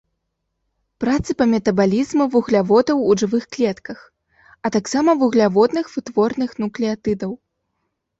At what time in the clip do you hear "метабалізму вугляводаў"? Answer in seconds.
1.53-2.97